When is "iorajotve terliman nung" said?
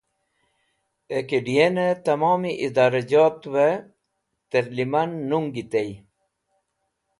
2.65-5.47